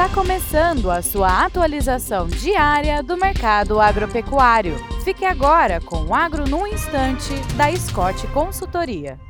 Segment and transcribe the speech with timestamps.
[0.00, 4.76] Está começando a sua atualização diária do mercado agropecuário.
[5.04, 9.20] Fique agora com o Agro no Instante, da Scott Consultoria.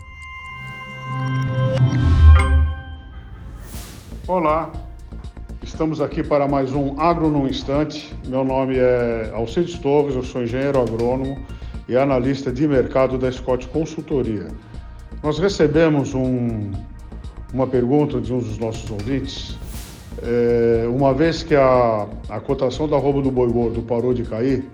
[4.28, 4.70] Olá,
[5.60, 8.14] estamos aqui para mais um Agro no Instante.
[8.28, 11.36] Meu nome é Alcides Torres, eu sou engenheiro agrônomo
[11.88, 14.46] e analista de mercado da Scott Consultoria.
[15.20, 16.70] Nós recebemos um,
[17.52, 19.58] uma pergunta de um dos nossos ouvintes
[20.22, 24.64] é, uma vez que a, a cotação da roupa do boi gordo parou de cair,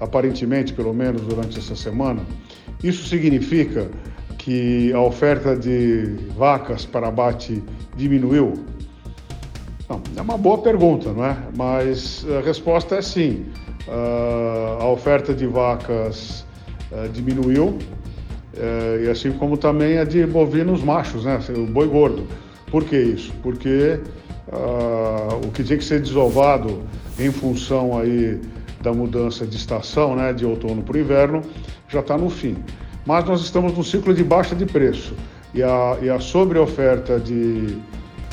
[0.00, 2.22] aparentemente, pelo menos durante essa semana,
[2.82, 3.90] isso significa
[4.38, 7.62] que a oferta de vacas para abate
[7.96, 8.52] diminuiu?
[9.88, 11.36] Não, é uma boa pergunta, não é?
[11.56, 13.46] Mas a resposta é sim.
[13.88, 16.44] Uh, a oferta de vacas
[16.92, 21.38] uh, diminuiu, uh, e assim como também a de bovinos machos, né?
[21.56, 22.26] O boi gordo.
[22.70, 23.32] Por que isso?
[23.42, 24.00] Porque
[24.48, 26.82] uh, o que tinha que ser desovado
[27.18, 28.40] em função aí
[28.80, 31.42] da mudança de estação, né, de outono para o inverno,
[31.88, 32.56] já está no fim.
[33.04, 35.14] Mas nós estamos num ciclo de baixa de preço
[35.54, 37.78] e a, e a sobreoferta de,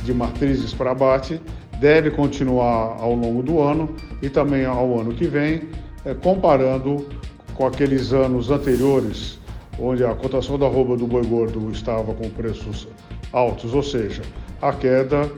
[0.04, 1.40] de matrizes para abate
[1.80, 3.90] deve continuar ao longo do ano
[4.22, 5.64] e também ao ano que vem,
[6.06, 7.08] é, comparando
[7.54, 9.40] com aqueles anos anteriores,
[9.80, 12.88] onde a cotação da roupa do boi gordo estava com preços
[13.32, 14.22] altos, ou seja,
[14.62, 15.30] a queda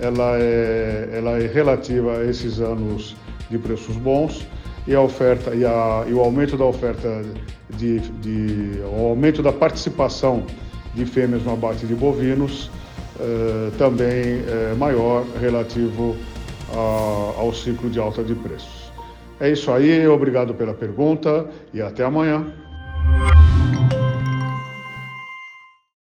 [0.00, 3.16] ela é, ela é relativa a esses anos
[3.50, 4.46] de preços bons
[4.86, 7.22] e a oferta e, a, e o aumento da oferta
[7.76, 10.44] de, de o aumento da participação
[10.94, 12.70] de fêmeas no abate de bovinos
[13.20, 16.16] eh, também é maior relativo
[16.74, 18.90] a, ao ciclo de alta de preços.
[19.38, 22.46] É isso aí, obrigado pela pergunta e até amanhã.